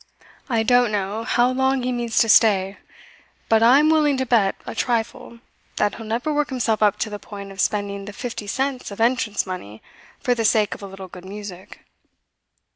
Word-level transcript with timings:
I 0.49 0.63
don't 0.63 0.91
know 0.91 1.23
how 1.23 1.51
long 1.51 1.83
he 1.83 1.91
means 1.91 2.17
to 2.17 2.27
stay, 2.29 2.79
but 3.49 3.61
I'm 3.61 3.91
willing 3.91 4.17
to 4.17 4.25
bet 4.25 4.55
a 4.65 4.73
trifle 4.73 5.37
that 5.75 5.93
he'll 5.93 6.07
never 6.07 6.33
work 6.33 6.49
himself 6.49 6.81
up 6.81 6.97
to 7.01 7.11
the 7.11 7.19
point 7.19 7.51
of 7.51 7.61
spending 7.61 8.05
the 8.05 8.13
fifty 8.13 8.47
cents 8.47 8.89
of 8.89 8.99
entrance 8.99 9.45
money 9.45 9.79
for 10.19 10.33
the 10.33 10.43
sake 10.43 10.73
of 10.73 10.81
a 10.81 10.87
little 10.87 11.07
good 11.07 11.25
music." 11.25 11.85